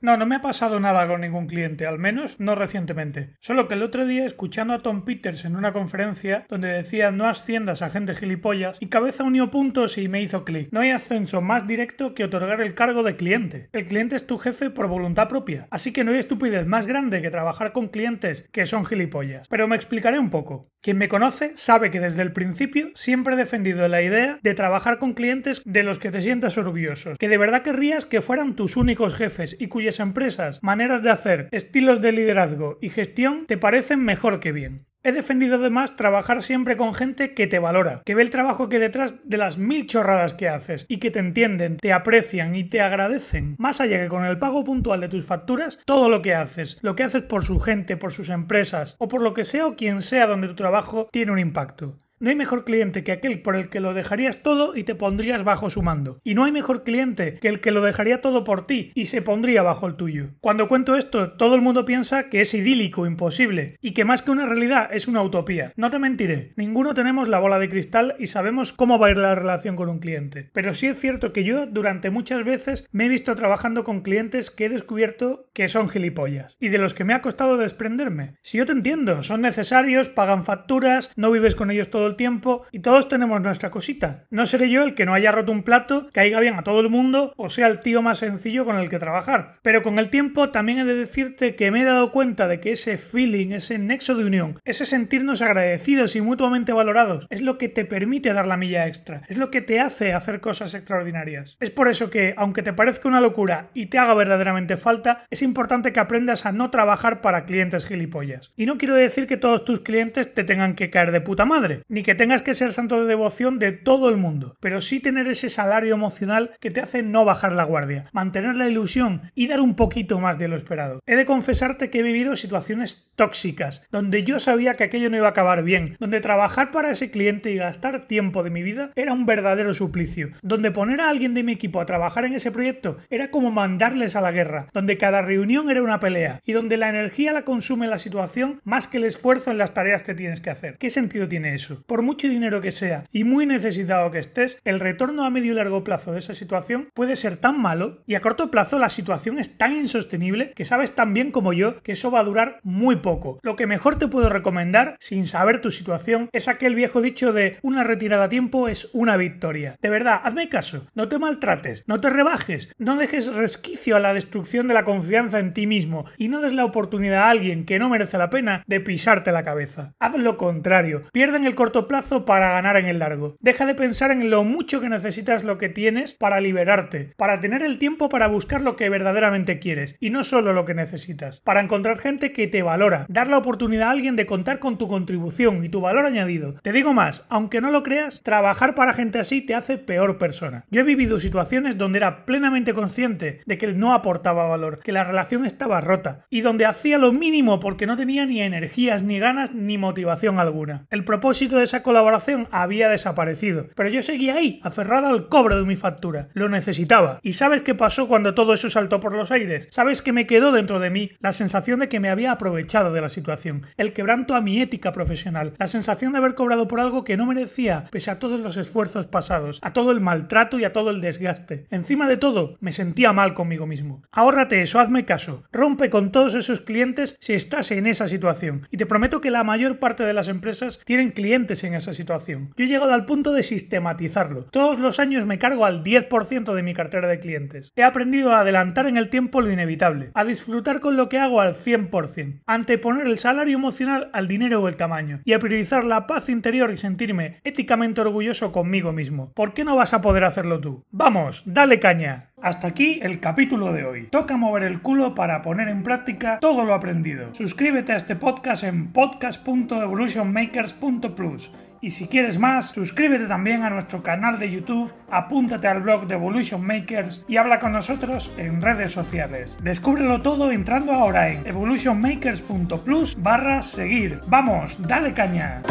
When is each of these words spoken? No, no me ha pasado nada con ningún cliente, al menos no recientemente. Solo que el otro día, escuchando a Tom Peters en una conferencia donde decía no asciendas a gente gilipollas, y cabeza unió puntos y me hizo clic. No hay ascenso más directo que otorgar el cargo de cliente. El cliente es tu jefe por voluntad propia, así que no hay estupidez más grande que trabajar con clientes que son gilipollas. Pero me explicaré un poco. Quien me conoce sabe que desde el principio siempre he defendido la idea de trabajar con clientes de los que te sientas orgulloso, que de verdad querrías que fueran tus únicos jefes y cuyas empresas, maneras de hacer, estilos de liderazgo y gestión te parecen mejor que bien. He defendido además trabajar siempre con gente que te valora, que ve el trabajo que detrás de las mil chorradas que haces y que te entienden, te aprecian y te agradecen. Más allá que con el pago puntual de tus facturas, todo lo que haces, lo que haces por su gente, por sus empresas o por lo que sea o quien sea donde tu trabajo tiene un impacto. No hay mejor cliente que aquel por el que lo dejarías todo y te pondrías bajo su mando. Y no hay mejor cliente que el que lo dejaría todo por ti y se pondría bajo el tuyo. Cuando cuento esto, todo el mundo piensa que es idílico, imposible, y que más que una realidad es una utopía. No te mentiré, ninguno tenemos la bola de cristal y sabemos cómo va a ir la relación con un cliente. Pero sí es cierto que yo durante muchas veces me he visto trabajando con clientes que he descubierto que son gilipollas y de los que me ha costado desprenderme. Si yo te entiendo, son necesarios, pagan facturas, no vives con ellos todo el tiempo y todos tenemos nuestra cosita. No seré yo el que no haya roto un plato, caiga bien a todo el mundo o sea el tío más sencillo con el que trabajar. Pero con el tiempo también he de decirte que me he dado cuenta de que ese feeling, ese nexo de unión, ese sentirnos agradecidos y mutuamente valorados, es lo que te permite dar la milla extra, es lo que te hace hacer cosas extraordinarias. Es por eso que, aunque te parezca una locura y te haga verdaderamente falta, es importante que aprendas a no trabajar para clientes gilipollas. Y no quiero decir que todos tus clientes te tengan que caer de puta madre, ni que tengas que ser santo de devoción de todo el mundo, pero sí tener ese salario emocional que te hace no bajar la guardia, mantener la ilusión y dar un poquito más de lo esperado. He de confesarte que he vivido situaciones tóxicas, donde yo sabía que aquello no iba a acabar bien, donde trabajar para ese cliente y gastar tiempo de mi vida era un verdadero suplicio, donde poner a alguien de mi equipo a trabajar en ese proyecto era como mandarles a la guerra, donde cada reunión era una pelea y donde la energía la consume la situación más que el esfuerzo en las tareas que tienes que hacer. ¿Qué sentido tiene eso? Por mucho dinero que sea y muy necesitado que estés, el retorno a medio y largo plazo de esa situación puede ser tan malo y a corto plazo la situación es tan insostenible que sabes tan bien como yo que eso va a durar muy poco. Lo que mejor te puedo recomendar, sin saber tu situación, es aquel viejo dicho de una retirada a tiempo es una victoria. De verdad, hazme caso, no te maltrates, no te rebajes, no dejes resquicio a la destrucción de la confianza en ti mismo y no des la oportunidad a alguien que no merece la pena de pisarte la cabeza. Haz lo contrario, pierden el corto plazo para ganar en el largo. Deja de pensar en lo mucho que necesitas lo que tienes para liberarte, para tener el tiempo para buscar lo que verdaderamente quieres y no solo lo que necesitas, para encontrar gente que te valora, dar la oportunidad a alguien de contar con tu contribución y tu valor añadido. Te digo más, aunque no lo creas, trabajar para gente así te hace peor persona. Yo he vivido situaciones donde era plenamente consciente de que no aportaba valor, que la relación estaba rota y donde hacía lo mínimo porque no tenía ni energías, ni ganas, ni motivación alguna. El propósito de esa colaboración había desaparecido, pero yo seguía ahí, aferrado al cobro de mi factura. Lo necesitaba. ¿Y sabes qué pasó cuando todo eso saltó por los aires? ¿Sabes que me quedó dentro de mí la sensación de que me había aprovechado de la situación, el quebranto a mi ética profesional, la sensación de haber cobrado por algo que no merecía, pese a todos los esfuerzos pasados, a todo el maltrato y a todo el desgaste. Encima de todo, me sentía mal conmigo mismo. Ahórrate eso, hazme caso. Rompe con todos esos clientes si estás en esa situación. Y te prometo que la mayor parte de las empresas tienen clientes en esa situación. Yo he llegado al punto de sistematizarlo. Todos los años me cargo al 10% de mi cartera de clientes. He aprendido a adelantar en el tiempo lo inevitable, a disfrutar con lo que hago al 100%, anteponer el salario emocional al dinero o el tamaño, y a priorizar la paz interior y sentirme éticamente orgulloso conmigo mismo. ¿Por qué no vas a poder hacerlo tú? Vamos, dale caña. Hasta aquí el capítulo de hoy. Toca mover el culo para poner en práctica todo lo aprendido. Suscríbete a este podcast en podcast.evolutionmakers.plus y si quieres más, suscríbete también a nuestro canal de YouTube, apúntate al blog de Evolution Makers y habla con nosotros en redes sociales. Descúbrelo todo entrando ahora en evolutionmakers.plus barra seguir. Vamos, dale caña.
No, 0.00 0.16
no 0.16 0.26
me 0.26 0.36
ha 0.36 0.40
pasado 0.40 0.78
nada 0.78 1.08
con 1.08 1.22
ningún 1.22 1.48
cliente, 1.48 1.84
al 1.84 1.98
menos 1.98 2.38
no 2.38 2.54
recientemente. 2.54 3.30
Solo 3.40 3.66
que 3.66 3.74
el 3.74 3.82
otro 3.82 4.06
día, 4.06 4.24
escuchando 4.24 4.72
a 4.72 4.78
Tom 4.78 5.04
Peters 5.04 5.44
en 5.44 5.56
una 5.56 5.72
conferencia 5.72 6.46
donde 6.48 6.68
decía 6.68 7.10
no 7.10 7.28
asciendas 7.28 7.82
a 7.82 7.90
gente 7.90 8.14
gilipollas, 8.14 8.76
y 8.78 8.90
cabeza 8.90 9.24
unió 9.24 9.50
puntos 9.50 9.98
y 9.98 10.06
me 10.06 10.22
hizo 10.22 10.44
clic. 10.44 10.68
No 10.70 10.80
hay 10.80 10.90
ascenso 10.90 11.40
más 11.40 11.66
directo 11.66 12.14
que 12.14 12.22
otorgar 12.22 12.60
el 12.60 12.74
cargo 12.74 13.02
de 13.02 13.16
cliente. 13.16 13.70
El 13.72 13.86
cliente 13.86 14.14
es 14.14 14.28
tu 14.28 14.38
jefe 14.38 14.70
por 14.70 14.86
voluntad 14.86 15.26
propia, 15.26 15.66
así 15.72 15.92
que 15.92 16.04
no 16.04 16.12
hay 16.12 16.18
estupidez 16.18 16.64
más 16.64 16.86
grande 16.86 17.20
que 17.20 17.30
trabajar 17.30 17.72
con 17.72 17.88
clientes 17.88 18.48
que 18.52 18.66
son 18.66 18.86
gilipollas. 18.86 19.48
Pero 19.48 19.66
me 19.66 19.74
explicaré 19.74 20.20
un 20.20 20.30
poco. 20.30 20.70
Quien 20.80 20.96
me 20.96 21.08
conoce 21.08 21.50
sabe 21.56 21.90
que 21.90 21.98
desde 21.98 22.22
el 22.22 22.32
principio 22.32 22.90
siempre 22.94 23.34
he 23.34 23.36
defendido 23.36 23.88
la 23.88 24.00
idea 24.00 24.38
de 24.42 24.54
trabajar 24.54 24.98
con 24.98 25.14
clientes 25.14 25.60
de 25.64 25.82
los 25.82 25.98
que 25.98 26.12
te 26.12 26.20
sientas 26.20 26.56
orgulloso, 26.56 27.14
que 27.18 27.28
de 27.28 27.36
verdad 27.36 27.62
querrías 27.62 28.06
que 28.06 28.22
fueran 28.22 28.54
tus 28.54 28.76
únicos 28.76 29.16
jefes 29.16 29.56
y 29.58 29.66
cuyas 29.66 29.87
empresas, 29.98 30.62
maneras 30.62 31.02
de 31.02 31.10
hacer, 31.10 31.48
estilos 31.50 32.00
de 32.00 32.12
liderazgo 32.12 32.78
y 32.80 32.90
gestión 32.90 33.46
te 33.46 33.56
parecen 33.56 34.04
mejor 34.04 34.40
que 34.40 34.52
bien. 34.52 34.86
He 35.04 35.12
defendido 35.12 35.56
además 35.56 35.96
trabajar 35.96 36.42
siempre 36.42 36.76
con 36.76 36.92
gente 36.92 37.32
que 37.32 37.46
te 37.46 37.60
valora, 37.60 38.02
que 38.04 38.14
ve 38.14 38.22
el 38.22 38.30
trabajo 38.30 38.68
que 38.68 38.78
detrás 38.78 39.14
de 39.24 39.38
las 39.38 39.56
mil 39.56 39.86
chorradas 39.86 40.34
que 40.34 40.48
haces 40.48 40.86
y 40.88 40.98
que 40.98 41.10
te 41.10 41.20
entienden, 41.20 41.76
te 41.76 41.92
aprecian 41.92 42.56
y 42.56 42.64
te 42.64 42.80
agradecen. 42.80 43.54
Más 43.58 43.80
allá 43.80 44.00
que 44.02 44.08
con 44.08 44.24
el 44.24 44.38
pago 44.38 44.64
puntual 44.64 45.00
de 45.00 45.08
tus 45.08 45.24
facturas, 45.24 45.78
todo 45.86 46.08
lo 46.08 46.20
que 46.20 46.34
haces, 46.34 46.78
lo 46.82 46.96
que 46.96 47.04
haces 47.04 47.22
por 47.22 47.44
su 47.44 47.60
gente, 47.60 47.96
por 47.96 48.12
sus 48.12 48.28
empresas 48.28 48.96
o 48.98 49.08
por 49.08 49.22
lo 49.22 49.34
que 49.34 49.44
sea 49.44 49.66
o 49.66 49.76
quien 49.76 50.02
sea 50.02 50.26
donde 50.26 50.48
tu 50.48 50.54
trabajo 50.54 51.08
tiene 51.12 51.32
un 51.32 51.38
impacto. 51.38 51.96
No 52.20 52.30
hay 52.30 52.36
mejor 52.36 52.64
cliente 52.64 53.04
que 53.04 53.12
aquel 53.12 53.42
por 53.42 53.54
el 53.54 53.68
que 53.68 53.80
lo 53.80 53.94
dejarías 53.94 54.42
todo 54.42 54.76
y 54.76 54.84
te 54.84 54.94
pondrías 54.96 55.44
bajo 55.44 55.70
su 55.70 55.82
mando. 55.82 56.20
Y 56.24 56.34
no 56.34 56.44
hay 56.44 56.52
mejor 56.52 56.82
cliente 56.82 57.38
que 57.40 57.48
el 57.48 57.60
que 57.60 57.70
lo 57.70 57.80
dejaría 57.80 58.20
todo 58.20 58.42
por 58.42 58.66
ti 58.66 58.90
y 58.94 59.04
se 59.04 59.22
pondría 59.22 59.62
bajo 59.62 59.86
el 59.86 59.94
tuyo. 59.94 60.30
Cuando 60.40 60.66
cuento 60.66 60.96
esto, 60.96 61.32
todo 61.32 61.54
el 61.54 61.60
mundo 61.60 61.84
piensa 61.84 62.28
que 62.28 62.40
es 62.40 62.54
idílico, 62.54 63.06
imposible, 63.06 63.76
y 63.80 63.92
que 63.92 64.04
más 64.04 64.22
que 64.22 64.32
una 64.32 64.46
realidad 64.46 64.88
es 64.92 65.06
una 65.06 65.22
utopía. 65.22 65.72
No 65.76 65.90
te 65.90 65.98
mentiré, 65.98 66.54
ninguno 66.56 66.94
tenemos 66.94 67.28
la 67.28 67.38
bola 67.38 67.58
de 67.58 67.68
cristal 67.68 68.16
y 68.18 68.26
sabemos 68.26 68.72
cómo 68.72 68.98
va 68.98 69.06
a 69.06 69.10
ir 69.10 69.18
la 69.18 69.34
relación 69.34 69.76
con 69.76 69.88
un 69.88 70.00
cliente. 70.00 70.50
Pero 70.52 70.74
sí 70.74 70.88
es 70.88 70.98
cierto 70.98 71.32
que 71.32 71.44
yo 71.44 71.66
durante 71.66 72.10
muchas 72.10 72.44
veces 72.44 72.86
me 72.90 73.06
he 73.06 73.08
visto 73.08 73.34
trabajando 73.36 73.84
con 73.84 74.02
clientes 74.02 74.50
que 74.50 74.66
he 74.66 74.68
descubierto 74.68 75.48
que 75.52 75.68
son 75.68 75.88
gilipollas 75.88 76.56
y 76.58 76.68
de 76.68 76.78
los 76.78 76.94
que 76.94 77.04
me 77.04 77.14
ha 77.14 77.22
costado 77.22 77.56
desprenderme. 77.56 78.34
Si 78.42 78.58
yo 78.58 78.66
te 78.66 78.72
entiendo, 78.72 79.22
son 79.22 79.42
necesarios, 79.42 80.08
pagan 80.08 80.44
facturas, 80.44 81.12
no 81.16 81.30
vives 81.30 81.54
con 81.54 81.70
ellos 81.70 81.90
todo 81.90 82.07
el 82.08 82.16
tiempo 82.16 82.64
y 82.72 82.80
todos 82.80 83.08
tenemos 83.08 83.40
nuestra 83.40 83.70
cosita. 83.70 84.24
No 84.30 84.46
seré 84.46 84.70
yo 84.70 84.82
el 84.82 84.94
que 84.94 85.06
no 85.06 85.14
haya 85.14 85.30
roto 85.30 85.52
un 85.52 85.62
plato, 85.62 86.08
caiga 86.12 86.40
bien 86.40 86.54
a 86.54 86.64
todo 86.64 86.80
el 86.80 86.88
mundo 86.88 87.32
o 87.36 87.50
sea 87.50 87.68
el 87.68 87.80
tío 87.80 88.02
más 88.02 88.18
sencillo 88.18 88.64
con 88.64 88.76
el 88.76 88.90
que 88.90 88.98
trabajar. 88.98 89.58
Pero 89.62 89.82
con 89.82 89.98
el 89.98 90.10
tiempo 90.10 90.50
también 90.50 90.80
he 90.80 90.84
de 90.84 90.94
decirte 90.94 91.54
que 91.54 91.70
me 91.70 91.82
he 91.82 91.84
dado 91.84 92.10
cuenta 92.10 92.48
de 92.48 92.60
que 92.60 92.72
ese 92.72 92.98
feeling, 92.98 93.52
ese 93.52 93.78
nexo 93.78 94.14
de 94.14 94.24
unión, 94.24 94.58
ese 94.64 94.84
sentirnos 94.84 95.42
agradecidos 95.42 96.16
y 96.16 96.20
mutuamente 96.20 96.72
valorados, 96.72 97.26
es 97.30 97.42
lo 97.42 97.58
que 97.58 97.68
te 97.68 97.84
permite 97.84 98.32
dar 98.32 98.46
la 98.46 98.56
milla 98.56 98.86
extra, 98.86 99.22
es 99.28 99.36
lo 99.36 99.50
que 99.50 99.60
te 99.60 99.80
hace 99.80 100.12
hacer 100.12 100.40
cosas 100.40 100.74
extraordinarias. 100.74 101.56
Es 101.60 101.70
por 101.70 101.88
eso 101.88 102.10
que, 102.10 102.34
aunque 102.36 102.62
te 102.62 102.72
parezca 102.72 103.08
una 103.08 103.20
locura 103.20 103.68
y 103.74 103.86
te 103.86 103.98
haga 103.98 104.14
verdaderamente 104.14 104.76
falta, 104.76 105.24
es 105.30 105.42
importante 105.42 105.92
que 105.92 106.00
aprendas 106.00 106.46
a 106.46 106.52
no 106.52 106.70
trabajar 106.70 107.20
para 107.20 107.44
clientes 107.44 107.86
gilipollas. 107.86 108.52
Y 108.56 108.66
no 108.66 108.78
quiero 108.78 108.94
decir 108.94 109.26
que 109.26 109.36
todos 109.36 109.64
tus 109.64 109.80
clientes 109.80 110.32
te 110.34 110.44
tengan 110.44 110.74
que 110.74 110.90
caer 110.90 111.12
de 111.12 111.20
puta 111.20 111.44
madre, 111.44 111.82
ni 111.98 112.04
que 112.04 112.14
tengas 112.14 112.42
que 112.42 112.54
ser 112.54 112.70
santo 112.70 113.00
de 113.00 113.08
devoción 113.08 113.58
de 113.58 113.72
todo 113.72 114.08
el 114.08 114.16
mundo, 114.16 114.56
pero 114.60 114.80
sí 114.80 115.00
tener 115.00 115.26
ese 115.26 115.48
salario 115.48 115.94
emocional 115.94 116.52
que 116.60 116.70
te 116.70 116.80
hace 116.80 117.02
no 117.02 117.24
bajar 117.24 117.52
la 117.52 117.64
guardia, 117.64 118.06
mantener 118.12 118.56
la 118.56 118.68
ilusión 118.68 119.22
y 119.34 119.48
dar 119.48 119.60
un 119.60 119.74
poquito 119.74 120.20
más 120.20 120.38
de 120.38 120.46
lo 120.46 120.54
esperado. 120.54 121.00
He 121.08 121.16
de 121.16 121.26
confesarte 121.26 121.90
que 121.90 121.98
he 121.98 122.02
vivido 122.04 122.36
situaciones 122.36 123.10
tóxicas, 123.16 123.84
donde 123.90 124.22
yo 124.22 124.38
sabía 124.38 124.74
que 124.74 124.84
aquello 124.84 125.10
no 125.10 125.16
iba 125.16 125.26
a 125.26 125.30
acabar 125.30 125.64
bien, 125.64 125.96
donde 125.98 126.20
trabajar 126.20 126.70
para 126.70 126.92
ese 126.92 127.10
cliente 127.10 127.50
y 127.50 127.56
gastar 127.56 128.06
tiempo 128.06 128.44
de 128.44 128.50
mi 128.50 128.62
vida 128.62 128.92
era 128.94 129.12
un 129.12 129.26
verdadero 129.26 129.74
suplicio, 129.74 130.28
donde 130.42 130.70
poner 130.70 131.00
a 131.00 131.10
alguien 131.10 131.34
de 131.34 131.42
mi 131.42 131.50
equipo 131.50 131.80
a 131.80 131.86
trabajar 131.86 132.26
en 132.26 132.34
ese 132.34 132.52
proyecto 132.52 132.98
era 133.10 133.32
como 133.32 133.50
mandarles 133.50 134.14
a 134.14 134.20
la 134.20 134.30
guerra, 134.30 134.68
donde 134.72 134.98
cada 134.98 135.20
reunión 135.20 135.68
era 135.68 135.82
una 135.82 135.98
pelea 135.98 136.42
y 136.46 136.52
donde 136.52 136.76
la 136.76 136.90
energía 136.90 137.32
la 137.32 137.44
consume 137.44 137.88
la 137.88 137.98
situación 137.98 138.60
más 138.62 138.86
que 138.86 138.98
el 138.98 139.04
esfuerzo 139.04 139.50
en 139.50 139.58
las 139.58 139.74
tareas 139.74 140.02
que 140.02 140.14
tienes 140.14 140.40
que 140.40 140.50
hacer. 140.50 140.78
¿Qué 140.78 140.90
sentido 140.90 141.26
tiene 141.26 141.54
eso? 141.54 141.82
Por 141.88 142.02
mucho 142.02 142.28
dinero 142.28 142.60
que 142.60 142.70
sea 142.70 143.04
y 143.10 143.24
muy 143.24 143.46
necesitado 143.46 144.10
que 144.10 144.18
estés, 144.18 144.60
el 144.64 144.78
retorno 144.78 145.24
a 145.24 145.30
medio 145.30 145.52
y 145.52 145.56
largo 145.56 145.82
plazo 145.82 146.12
de 146.12 146.18
esa 146.18 146.34
situación 146.34 146.90
puede 146.92 147.16
ser 147.16 147.38
tan 147.38 147.60
malo 147.60 148.02
y 148.06 148.14
a 148.14 148.20
corto 148.20 148.50
plazo 148.50 148.78
la 148.78 148.90
situación 148.90 149.38
es 149.38 149.56
tan 149.56 149.72
insostenible 149.72 150.52
que 150.54 150.66
sabes 150.66 150.94
tan 150.94 151.14
bien 151.14 151.32
como 151.32 151.54
yo 151.54 151.82
que 151.82 151.92
eso 151.92 152.10
va 152.10 152.20
a 152.20 152.24
durar 152.24 152.60
muy 152.62 152.96
poco. 152.96 153.40
Lo 153.42 153.56
que 153.56 153.66
mejor 153.66 153.96
te 153.96 154.06
puedo 154.06 154.28
recomendar, 154.28 154.96
sin 155.00 155.26
saber 155.26 155.62
tu 155.62 155.70
situación, 155.70 156.28
es 156.32 156.46
aquel 156.46 156.74
viejo 156.74 157.00
dicho 157.00 157.32
de 157.32 157.56
una 157.62 157.84
retirada 157.84 158.24
a 158.24 158.28
tiempo 158.28 158.68
es 158.68 158.90
una 158.92 159.16
victoria. 159.16 159.76
De 159.80 159.88
verdad, 159.88 160.20
hazme 160.22 160.50
caso, 160.50 160.86
no 160.94 161.08
te 161.08 161.18
maltrates, 161.18 161.84
no 161.86 162.00
te 162.00 162.10
rebajes, 162.10 162.70
no 162.76 162.96
dejes 162.96 163.34
resquicio 163.34 163.96
a 163.96 164.00
la 164.00 164.12
destrucción 164.12 164.68
de 164.68 164.74
la 164.74 164.84
confianza 164.84 165.38
en 165.38 165.54
ti 165.54 165.66
mismo 165.66 166.04
y 166.18 166.28
no 166.28 166.42
des 166.42 166.52
la 166.52 166.66
oportunidad 166.66 167.22
a 167.22 167.30
alguien 167.30 167.64
que 167.64 167.78
no 167.78 167.88
merece 167.88 168.18
la 168.18 168.28
pena 168.28 168.62
de 168.66 168.80
pisarte 168.80 169.32
la 169.32 169.42
cabeza. 169.42 169.94
Haz 169.98 170.18
lo 170.18 170.36
contrario, 170.36 171.04
pierden 171.12 171.46
el 171.46 171.54
corto 171.54 171.77
plazo 171.86 172.24
para 172.24 172.50
ganar 172.50 172.76
en 172.76 172.86
el 172.86 172.98
largo. 172.98 173.36
Deja 173.40 173.66
de 173.66 173.74
pensar 173.74 174.10
en 174.10 174.30
lo 174.30 174.42
mucho 174.42 174.80
que 174.80 174.88
necesitas 174.88 175.44
lo 175.44 175.58
que 175.58 175.68
tienes 175.68 176.14
para 176.14 176.40
liberarte, 176.40 177.12
para 177.16 177.40
tener 177.40 177.62
el 177.62 177.78
tiempo 177.78 178.08
para 178.08 178.26
buscar 178.26 178.62
lo 178.62 178.74
que 178.74 178.88
verdaderamente 178.88 179.58
quieres 179.58 179.96
y 180.00 180.10
no 180.10 180.24
solo 180.24 180.52
lo 180.52 180.64
que 180.64 180.74
necesitas, 180.74 181.40
para 181.40 181.60
encontrar 181.60 181.98
gente 181.98 182.32
que 182.32 182.48
te 182.48 182.62
valora, 182.62 183.06
dar 183.08 183.28
la 183.28 183.38
oportunidad 183.38 183.88
a 183.88 183.92
alguien 183.92 184.16
de 184.16 184.26
contar 184.26 184.58
con 184.58 184.78
tu 184.78 184.88
contribución 184.88 185.64
y 185.64 185.68
tu 185.68 185.80
valor 185.80 186.06
añadido. 186.06 186.54
Te 186.62 186.72
digo 186.72 186.92
más, 186.94 187.26
aunque 187.28 187.60
no 187.60 187.70
lo 187.70 187.82
creas, 187.82 188.22
trabajar 188.22 188.74
para 188.74 188.94
gente 188.94 189.18
así 189.18 189.42
te 189.42 189.54
hace 189.54 189.78
peor 189.78 190.18
persona. 190.18 190.64
Yo 190.70 190.80
he 190.80 190.84
vivido 190.84 191.20
situaciones 191.20 191.78
donde 191.78 191.98
era 191.98 192.24
plenamente 192.24 192.74
consciente 192.74 193.40
de 193.44 193.58
que 193.58 193.68
no 193.68 193.94
aportaba 193.94 194.46
valor, 194.46 194.80
que 194.80 194.92
la 194.92 195.04
relación 195.04 195.44
estaba 195.44 195.80
rota 195.80 196.24
y 196.30 196.40
donde 196.40 196.66
hacía 196.66 196.98
lo 196.98 197.12
mínimo 197.12 197.60
porque 197.60 197.86
no 197.86 197.96
tenía 197.96 198.26
ni 198.26 198.40
energías, 198.40 199.02
ni 199.02 199.18
ganas, 199.18 199.54
ni 199.54 199.78
motivación 199.78 200.38
alguna. 200.38 200.86
El 200.90 201.04
propósito 201.04 201.58
de 201.58 201.66
esa 201.68 201.82
colaboración 201.82 202.48
había 202.50 202.88
desaparecido, 202.88 203.66
pero 203.74 203.88
yo 203.88 204.02
seguía 204.02 204.36
ahí, 204.36 204.60
aferrado 204.62 205.08
al 205.08 205.28
cobro 205.28 205.56
de 205.58 205.66
mi 205.66 205.76
factura. 205.76 206.28
Lo 206.32 206.48
necesitaba. 206.48 207.20
¿Y 207.22 207.34
sabes 207.34 207.62
qué 207.62 207.74
pasó 207.74 208.08
cuando 208.08 208.34
todo 208.34 208.54
eso 208.54 208.70
saltó 208.70 209.00
por 209.00 209.14
los 209.14 209.30
aires? 209.30 209.68
¿Sabes 209.70 210.02
que 210.02 210.12
me 210.12 210.26
quedó 210.26 210.50
dentro 210.50 210.80
de 210.80 210.90
mí 210.90 211.10
la 211.20 211.32
sensación 211.32 211.80
de 211.80 211.88
que 211.88 212.00
me 212.00 212.08
había 212.08 212.32
aprovechado 212.32 212.92
de 212.92 213.00
la 213.00 213.08
situación, 213.08 213.66
el 213.76 213.92
quebranto 213.92 214.34
a 214.34 214.40
mi 214.40 214.60
ética 214.60 214.92
profesional, 214.92 215.52
la 215.58 215.66
sensación 215.66 216.12
de 216.12 216.18
haber 216.18 216.34
cobrado 216.34 216.68
por 216.68 216.80
algo 216.80 217.04
que 217.04 217.16
no 217.16 217.26
merecía, 217.26 217.84
pese 217.90 218.10
a 218.10 218.18
todos 218.18 218.40
los 218.40 218.56
esfuerzos 218.56 219.06
pasados, 219.06 219.58
a 219.62 219.72
todo 219.72 219.90
el 219.92 220.00
maltrato 220.00 220.58
y 220.58 220.64
a 220.64 220.72
todo 220.72 220.90
el 220.90 221.00
desgaste. 221.00 221.66
Encima 221.70 222.08
de 222.08 222.16
todo, 222.16 222.56
me 222.60 222.72
sentía 222.72 223.12
mal 223.12 223.34
conmigo 223.34 223.66
mismo. 223.66 224.02
Ahórrate 224.10 224.62
eso, 224.62 224.80
hazme 224.80 225.04
caso. 225.04 225.44
Rompe 225.52 225.90
con 225.90 226.12
todos 226.12 226.34
esos 226.34 226.60
clientes 226.60 227.16
si 227.20 227.34
estás 227.34 227.70
en 227.70 227.86
esa 227.86 228.08
situación. 228.08 228.66
Y 228.70 228.76
te 228.76 228.86
prometo 228.86 229.20
que 229.20 229.30
la 229.30 229.44
mayor 229.44 229.78
parte 229.78 230.04
de 230.04 230.12
las 230.14 230.28
empresas 230.28 230.80
tienen 230.84 231.10
clientes 231.10 231.57
en 231.64 231.74
esa 231.74 231.92
situación. 231.92 232.52
Yo 232.56 232.64
he 232.64 232.68
llegado 232.68 232.92
al 232.92 233.04
punto 233.04 233.32
de 233.32 233.42
sistematizarlo. 233.42 234.44
Todos 234.44 234.78
los 234.78 234.98
años 234.98 235.26
me 235.26 235.38
cargo 235.38 235.64
al 235.64 235.82
10% 235.82 236.54
de 236.54 236.62
mi 236.62 236.74
cartera 236.74 237.08
de 237.08 237.20
clientes. 237.20 237.72
He 237.76 237.82
aprendido 237.82 238.32
a 238.32 238.40
adelantar 238.40 238.86
en 238.86 238.96
el 238.96 239.10
tiempo 239.10 239.40
lo 239.40 239.50
inevitable, 239.50 240.10
a 240.14 240.24
disfrutar 240.24 240.80
con 240.80 240.96
lo 240.96 241.08
que 241.08 241.18
hago 241.18 241.40
al 241.40 241.54
100%, 241.54 242.42
anteponer 242.46 243.06
el 243.06 243.18
salario 243.18 243.56
emocional 243.56 244.10
al 244.12 244.28
dinero 244.28 244.62
o 244.62 244.68
el 244.68 244.76
tamaño, 244.76 245.20
y 245.24 245.32
a 245.32 245.38
priorizar 245.38 245.84
la 245.84 246.06
paz 246.06 246.28
interior 246.28 246.70
y 246.70 246.76
sentirme 246.76 247.40
éticamente 247.44 248.00
orgulloso 248.00 248.52
conmigo 248.52 248.92
mismo. 248.92 249.32
¿Por 249.32 249.54
qué 249.54 249.64
no 249.64 249.76
vas 249.76 249.94
a 249.94 250.00
poder 250.00 250.24
hacerlo 250.24 250.60
tú? 250.60 250.84
Vamos, 250.90 251.42
dale 251.46 251.78
caña. 251.80 252.27
Hasta 252.42 252.66
aquí 252.68 253.00
el 253.02 253.20
capítulo 253.20 253.72
de 253.72 253.84
hoy. 253.84 254.08
Toca 254.10 254.36
mover 254.36 254.62
el 254.62 254.80
culo 254.80 255.14
para 255.14 255.42
poner 255.42 255.68
en 255.68 255.82
práctica 255.82 256.38
todo 256.40 256.64
lo 256.64 256.72
aprendido. 256.74 257.34
Suscríbete 257.34 257.92
a 257.92 257.96
este 257.96 258.16
podcast 258.16 258.64
en 258.64 258.92
podcast.evolutionmakers.plus 258.92 261.52
y 261.80 261.92
si 261.92 262.08
quieres 262.08 262.38
más, 262.38 262.70
suscríbete 262.70 263.26
también 263.26 263.62
a 263.62 263.70
nuestro 263.70 264.02
canal 264.02 264.38
de 264.38 264.50
YouTube, 264.50 264.92
apúntate 265.10 265.68
al 265.68 265.80
blog 265.80 266.08
de 266.08 266.14
Evolution 266.14 266.66
Makers 266.66 267.24
y 267.28 267.36
habla 267.36 267.60
con 267.60 267.72
nosotros 267.72 268.32
en 268.36 268.60
redes 268.60 268.92
sociales. 268.92 269.56
Descúbrelo 269.62 270.20
todo 270.20 270.50
entrando 270.50 270.92
ahora 270.92 271.30
en 271.30 271.46
evolutionmakers.plus 271.46 273.22
barra 273.22 273.62
seguir. 273.62 274.20
Vamos, 274.26 274.76
dale 274.86 275.14
caña. 275.14 275.62